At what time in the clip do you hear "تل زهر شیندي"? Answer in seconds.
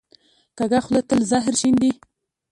1.09-1.91